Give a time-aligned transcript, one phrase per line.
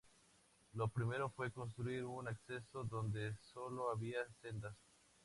[0.73, 4.75] Lo primero fue construir un acceso donde sólo había sendas.